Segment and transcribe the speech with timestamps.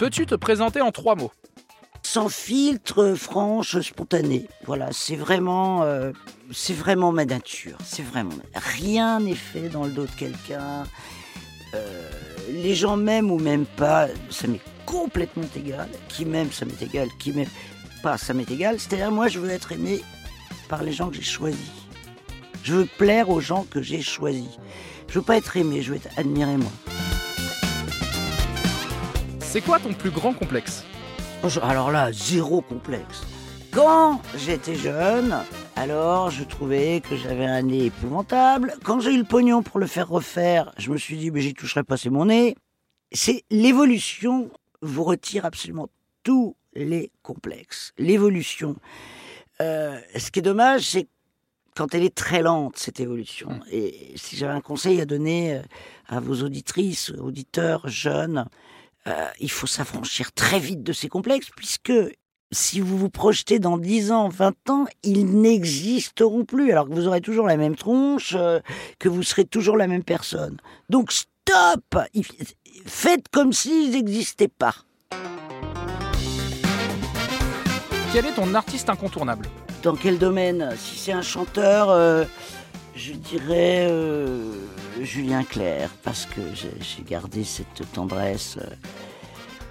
[0.00, 1.30] Peux-tu te présenter en trois mots
[2.00, 4.46] Sans filtre, franche, spontanée.
[4.64, 6.12] Voilà, c'est vraiment, euh,
[6.50, 7.76] c'est vraiment ma nature.
[7.84, 10.84] C'est vraiment rien n'est fait dans le dos de quelqu'un.
[11.74, 12.08] Euh,
[12.48, 15.90] les gens m'aiment ou m'aiment pas, ça m'est complètement égal.
[16.08, 17.08] Qui m'aime, ça m'est égal.
[17.18, 17.50] Qui m'aime
[18.02, 18.80] pas, ça m'est égal.
[18.80, 20.00] C'est-à-dire, moi, je veux être aimé
[20.70, 21.60] par les gens que j'ai choisis.
[22.62, 24.48] Je veux plaire aux gens que j'ai choisis.
[25.08, 26.72] Je veux pas être aimé, je veux être admiré moi.
[29.52, 30.84] C'est quoi ton plus grand complexe
[31.62, 33.26] Alors là, zéro complexe.
[33.72, 35.36] Quand j'étais jeune,
[35.74, 38.72] alors je trouvais que j'avais un nez épouvantable.
[38.84, 41.52] Quand j'ai eu le pognon pour le faire refaire, je me suis dit, mais j'y
[41.52, 42.54] toucherai pas, c'est mon nez.
[43.10, 45.88] C'est l'évolution vous retire absolument
[46.22, 47.92] tous les complexes.
[47.98, 48.76] L'évolution.
[49.60, 51.08] Euh, ce qui est dommage, c'est
[51.74, 53.58] quand elle est très lente, cette évolution.
[53.72, 55.62] Et si j'avais un conseil à donner euh,
[56.06, 58.46] à vos auditrices, auditeurs jeunes,
[59.06, 61.92] euh, il faut s'affranchir très vite de ces complexes, puisque
[62.52, 67.06] si vous vous projetez dans 10 ans, 20 ans, ils n'existeront plus, alors que vous
[67.06, 68.60] aurez toujours la même tronche, euh,
[68.98, 70.56] que vous serez toujours la même personne.
[70.88, 71.98] Donc stop
[72.86, 74.74] Faites comme s'ils n'existaient pas.
[78.12, 79.46] Quel est ton artiste incontournable?
[79.82, 80.70] Dans quel domaine?
[80.76, 82.24] Si c'est un chanteur, euh,
[83.00, 84.52] je dirais euh,
[85.00, 88.66] Julien Clerc, parce que j'ai gardé cette tendresse euh,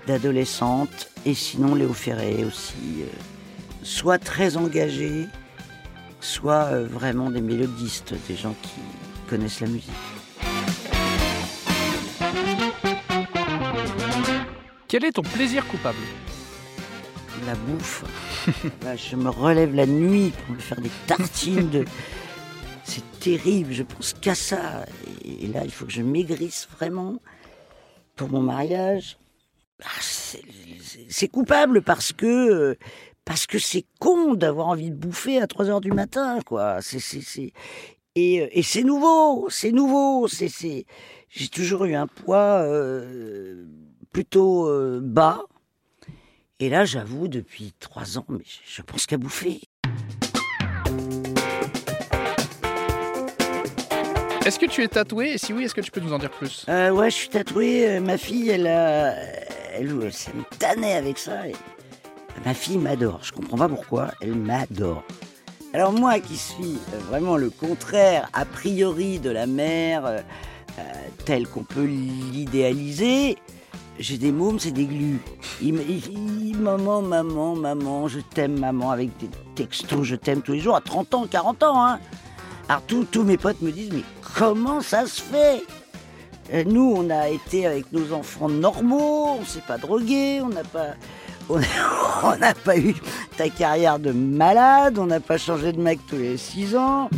[0.07, 1.11] d'adolescente.
[1.25, 3.01] Et sinon Léo Ferré aussi.
[3.01, 3.05] euh,
[3.83, 5.27] soit très engagé,
[6.21, 8.81] soit vraiment des mélodistes, des gens qui
[9.29, 9.91] connaissent la musique.
[14.87, 15.97] Quel est ton plaisir coupable?
[17.45, 18.03] La bouffe.
[18.83, 21.85] Là, je me relève la nuit pour me faire des tartines de.
[22.89, 24.83] C'est terrible, je pense qu'à ça.
[25.23, 27.19] Et là, il faut que je maigrisse vraiment
[28.15, 29.19] pour mon mariage.
[29.83, 32.75] Ah, c'est- coupable parce que euh,
[33.25, 36.79] parce que c'est con d'avoir envie de bouffer à 3 heures du matin, quoi.
[38.15, 40.27] Et, euh, et c'est nouveau, c'est nouveau.
[40.27, 43.65] J'ai toujours eu un poids euh,
[44.11, 44.67] plutôt
[44.99, 45.43] bas.
[46.59, 49.61] Et là, j'avoue, depuis trois ans, mais je pense qu'à bouffer.
[54.49, 56.31] Est-ce que tu es tatoué Et si oui, est-ce que tu peux nous en dire
[56.31, 56.65] plus?
[56.69, 57.87] Euh, ouais, je suis tatoué.
[57.87, 59.13] euh, Ma fille, elle a.
[59.75, 61.33] Elle, elle, ça me tannait avec ça.
[62.43, 63.19] Ma fille m'adore.
[63.21, 64.07] Je comprends pas pourquoi.
[64.21, 65.03] Elle m'adore.
[65.75, 70.17] Alors, moi qui suis euh, vraiment le contraire, a priori, de la mère euh,
[70.79, 70.81] euh,
[71.25, 73.37] telle qu'on peut l'idéaliser,
[73.99, 75.19] j'ai des mômes, c'est des glues.
[75.61, 80.75] Ils- maman, maman, maman, je t'aime, maman, avec des textos, je t'aime tous les jours,
[80.75, 81.99] à 30 ans, 40 ans, hein.
[82.69, 84.03] Alors, tous- mes potes me disent, mais
[84.37, 85.63] comment ça se fait?
[86.53, 90.63] Euh, Nous, on a été avec nos enfants normaux, on s'est pas drogué, on n'a
[92.53, 92.93] pas, eu
[93.37, 97.09] ta carrière de malade, on n'a pas changé de mec tous les six ans.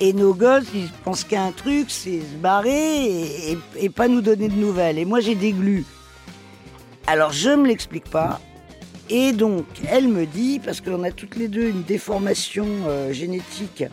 [0.00, 4.48] Et nos gosses, ils pensent qu'à un truc, c'est se barrer et, pas nous donner
[4.48, 4.98] de nouvelles.
[4.98, 5.54] Et moi, j'ai des.
[7.06, 8.40] Alors, je me l'explique pas.
[9.10, 13.84] Et donc, elle me dit, parce qu'on a toutes les deux une déformation euh, génétique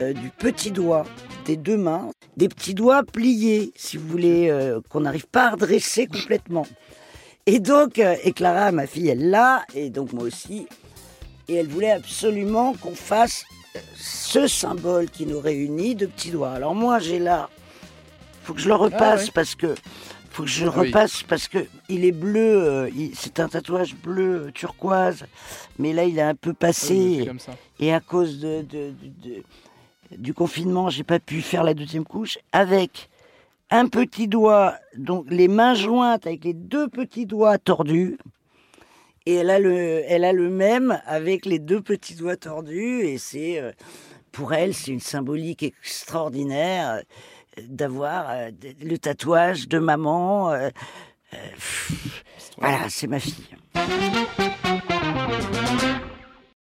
[0.00, 1.04] euh, du petit doigt,
[1.44, 5.50] des deux mains, des petits doigts pliés, si vous voulez, euh, qu'on n'arrive pas à
[5.50, 6.66] redresser complètement.
[7.46, 10.66] Et donc, euh, et Clara, ma fille, elle l'a, et donc moi aussi.
[11.48, 13.44] Et elle voulait absolument qu'on fasse
[13.96, 16.50] ce symbole qui nous réunit de petits doigts.
[16.52, 17.48] Alors moi, j'ai là,
[18.42, 19.30] faut que je le repasse oui.
[19.34, 19.74] parce que
[20.30, 20.86] faut que je Ah oui.
[20.88, 22.62] repasse parce que il est bleu.
[22.62, 25.24] euh, c'est un tatouage bleu turquoise,
[25.78, 27.28] mais là, il est un peu passé.
[27.80, 28.92] Et à cause de, de-
[29.22, 29.42] de- de-
[30.16, 33.08] du confinement, j'ai pas pu faire la deuxième couche avec
[33.70, 38.18] un petit doigt, donc les mains jointes avec les deux petits doigts tordus.
[39.26, 43.02] Et elle a le, elle a le même avec les deux petits doigts tordus.
[43.02, 43.72] Et c'est, euh,
[44.32, 47.02] pour elle, c'est une symbolique extraordinaire
[47.58, 50.50] euh, d'avoir euh, le tatouage de maman.
[52.56, 53.54] voilà, c'est ma fille.